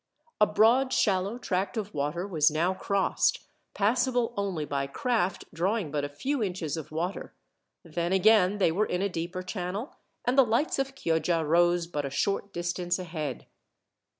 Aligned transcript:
A 0.39 0.47
broad 0.47 0.91
shallow 0.91 1.37
tract 1.37 1.77
of 1.77 1.93
water 1.93 2.25
was 2.27 2.49
now 2.49 2.73
crossed, 2.73 3.41
passable 3.75 4.33
only 4.35 4.65
by 4.65 4.87
craft 4.87 5.43
drawing 5.53 5.91
but 5.91 6.03
a 6.03 6.09
few 6.09 6.41
inches 6.41 6.75
of 6.75 6.91
water; 6.91 7.35
then 7.83 8.11
again 8.11 8.57
they 8.57 8.71
were 8.71 8.87
in 8.87 9.03
a 9.03 9.09
deeper 9.09 9.43
channel, 9.43 9.95
and 10.25 10.39
the 10.39 10.43
lights 10.43 10.79
of 10.79 10.95
Chioggia 10.95 11.45
rose 11.47 11.85
but 11.85 12.03
a 12.03 12.09
short 12.09 12.51
distance 12.51 12.97
ahead. 12.97 13.45